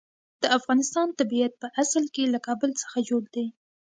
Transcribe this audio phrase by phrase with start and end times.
[0.41, 3.45] د افغانستان طبیعت په اصل کې له کابل څخه جوړ دی.